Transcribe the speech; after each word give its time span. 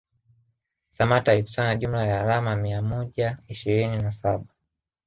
Samatta 0.89 1.31
alikusanya 1.31 1.75
jumla 1.75 2.05
ya 2.07 2.21
alama 2.21 2.55
mia 2.55 2.81
moja 2.81 3.37
ishirini 3.47 3.97
na 4.01 4.11
saba 4.11 4.45